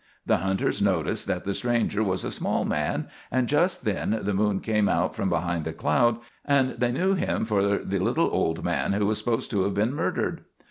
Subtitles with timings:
[0.25, 4.59] The hunters noticed that the stranger was a small man, and just then the moon
[4.59, 8.93] came out from behind a cloud, and they knew him for the little old man
[8.93, 10.41] who was supposed to have been murdered.